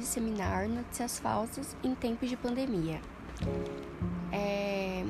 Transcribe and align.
disseminar 0.00 0.68
notícias 0.68 1.18
falsas 1.18 1.76
em 1.84 1.94
tempos 1.94 2.28
de 2.28 2.36
pandemia. 2.36 3.00
É, 4.32 5.04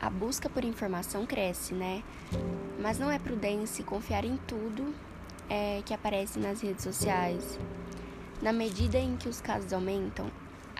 a 0.00 0.08
busca 0.08 0.48
por 0.48 0.64
informação 0.64 1.26
cresce, 1.26 1.74
né? 1.74 2.02
Mas 2.78 2.98
não 2.98 3.10
é 3.10 3.18
prudência 3.18 3.84
confiar 3.84 4.24
em 4.24 4.36
tudo 4.46 4.94
é, 5.48 5.82
que 5.84 5.92
aparece 5.92 6.38
nas 6.38 6.60
redes 6.60 6.84
sociais. 6.84 7.58
Na 8.40 8.52
medida 8.52 8.98
em 8.98 9.16
que 9.16 9.28
os 9.28 9.40
casos 9.40 9.72
aumentam, 9.72 10.30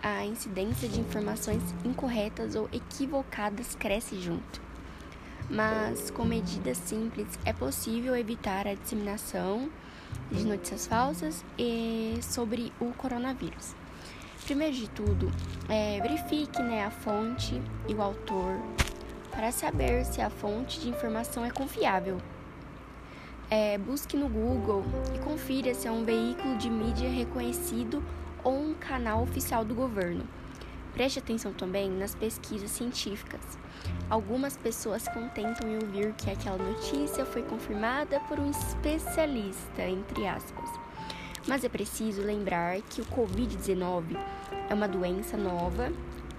a 0.01 0.25
incidência 0.25 0.87
de 0.87 0.99
informações 0.99 1.61
incorretas 1.83 2.55
ou 2.55 2.67
equivocadas 2.71 3.75
cresce 3.75 4.19
junto. 4.19 4.61
Mas 5.51 6.09
com 6.09 6.23
medidas 6.23 6.77
simples 6.77 7.27
é 7.43 7.51
possível 7.51 8.15
evitar 8.15 8.65
a 8.65 8.73
disseminação 8.73 9.69
de 10.31 10.45
notícias 10.45 10.87
falsas 10.87 11.43
e 11.59 12.17
sobre 12.21 12.71
o 12.79 12.93
coronavírus. 12.93 13.75
Primeiro 14.45 14.73
de 14.73 14.89
tudo, 14.89 15.29
é, 15.67 15.99
verifique 15.99 16.61
né, 16.61 16.85
a 16.85 16.89
fonte 16.89 17.61
e 17.85 17.93
o 17.93 18.01
autor 18.01 18.61
para 19.29 19.51
saber 19.51 20.05
se 20.05 20.21
a 20.21 20.29
fonte 20.29 20.79
de 20.79 20.87
informação 20.87 21.43
é 21.43 21.51
confiável. 21.51 22.17
É, 23.49 23.77
busque 23.77 24.15
no 24.15 24.29
Google 24.29 24.85
e 25.13 25.19
confira 25.19 25.73
se 25.73 25.85
é 25.85 25.91
um 25.91 26.05
veículo 26.05 26.57
de 26.57 26.69
mídia 26.69 27.09
reconhecido 27.09 28.01
ou 28.41 28.57
um 28.57 28.73
canal 28.73 29.21
oficial 29.21 29.65
do 29.65 29.75
governo. 29.75 30.23
Preste 30.93 31.19
atenção 31.19 31.53
também 31.53 31.89
nas 31.89 32.13
pesquisas 32.13 32.71
científicas. 32.71 33.41
Algumas 34.09 34.57
pessoas 34.57 35.07
contentam 35.07 35.69
em 35.69 35.75
ouvir 35.75 36.13
que 36.13 36.29
aquela 36.29 36.57
notícia 36.57 37.25
foi 37.25 37.43
confirmada 37.43 38.19
por 38.21 38.39
um 38.39 38.49
especialista, 38.51 39.83
entre 39.83 40.27
aspas. 40.27 40.69
Mas 41.47 41.63
é 41.63 41.69
preciso 41.69 42.21
lembrar 42.21 42.81
que 42.81 43.01
o 43.01 43.05
Covid-19 43.05 44.17
é 44.69 44.73
uma 44.73 44.87
doença 44.87 45.37
nova, 45.37 45.91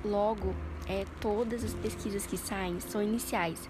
logo, 0.04 0.54
é, 0.86 1.04
todas 1.20 1.64
as 1.64 1.74
pesquisas 1.74 2.26
que 2.26 2.36
saem 2.36 2.78
são 2.80 3.02
iniciais. 3.02 3.68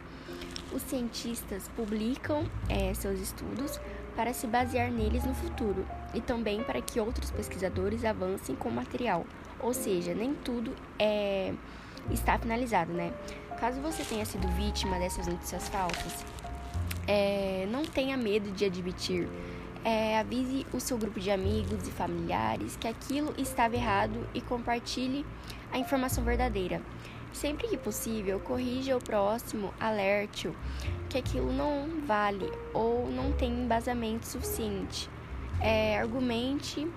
Os 0.75 0.83
cientistas 0.83 1.69
publicam 1.77 2.45
é, 2.69 2.95
seus 2.95 3.21
estudos 3.21 3.79
para 4.17 4.33
se 4.33 4.47
basear 4.47 4.91
neles 4.91 5.25
no 5.25 5.35
futuro 5.35 5.87
e 6.15 6.21
também 6.21 6.63
para 6.63 6.81
que 6.81 6.99
outros 6.99 7.31
pesquisadores 7.31 8.05
avancem 8.05 8.55
com 8.57 8.69
o 8.69 8.73
material, 8.73 9.27
ou 9.61 9.75
seja, 9.75 10.15
nem 10.15 10.35
tudo 10.35 10.75
é, 10.99 11.53
está 12.11 12.39
finalizado, 12.39 12.93
né? 12.93 13.13
Caso 13.61 13.81
você 13.81 14.03
tenha 14.03 14.25
sido 14.25 14.49
vítima 14.49 14.99
dessas 14.99 15.27
notícias 15.27 15.69
falsas, 15.69 16.25
é, 17.07 17.67
não 17.71 17.85
tenha 17.85 18.17
medo 18.17 18.51
de 18.51 18.65
admitir. 18.65 19.29
É, 19.85 20.19
avise 20.21 20.65
o 20.73 20.79
seu 20.79 20.97
grupo 20.97 21.19
de 21.19 21.29
amigos 21.29 21.89
e 21.89 21.91
familiares 21.91 22.77
que 22.77 22.87
aquilo 22.87 23.35
estava 23.37 23.75
errado 23.75 24.29
e 24.33 24.41
compartilhe 24.41 25.27
a 25.73 25.79
informação 25.79 26.23
verdadeira. 26.23 26.81
Sempre 27.33 27.69
que 27.69 27.77
possível, 27.77 28.39
corrija 28.41 28.97
o 28.97 29.03
próximo, 29.03 29.73
alerte-o 29.81 30.55
que 31.09 31.19
aquilo 31.19 31.53
não 31.53 31.89
vale 32.07 32.51
ou 32.73 33.09
não 33.11 33.33
tem 33.33 33.51
embasamento 33.51 34.27
suficiente. 34.27 35.09
É, 35.61 35.99
argumente 35.99 36.89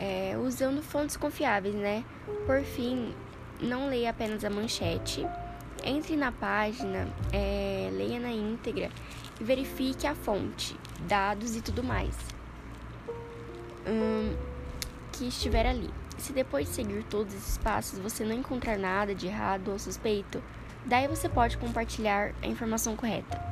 é, 0.00 0.36
usando 0.36 0.82
fontes 0.82 1.16
confiáveis, 1.16 1.74
né? 1.74 2.04
Por 2.46 2.62
fim, 2.62 3.14
não 3.60 3.88
leia 3.88 4.10
apenas 4.10 4.44
a 4.44 4.50
manchete. 4.50 5.26
Entre 5.84 6.16
na 6.16 6.32
página, 6.32 7.08
é, 7.32 7.90
leia 7.92 8.18
na 8.18 8.30
íntegra 8.30 8.90
e 9.40 9.44
verifique 9.44 10.06
a 10.06 10.14
fonte, 10.14 10.76
dados 11.06 11.56
e 11.56 11.60
tudo 11.60 11.82
mais 11.82 12.34
hum, 13.86 14.34
que 15.16 15.28
estiver 15.28 15.66
ali. 15.66 15.90
Se 16.18 16.32
depois 16.32 16.68
de 16.68 16.74
seguir 16.74 17.04
todos 17.04 17.34
esses 17.34 17.58
passos 17.58 17.98
você 17.98 18.24
não 18.24 18.34
encontrar 18.34 18.78
nada 18.78 19.14
de 19.14 19.26
errado 19.26 19.70
ou 19.70 19.78
suspeito, 19.78 20.42
daí 20.84 21.06
você 21.06 21.28
pode 21.28 21.58
compartilhar 21.58 22.32
a 22.42 22.46
informação 22.46 22.96
correta. 22.96 23.43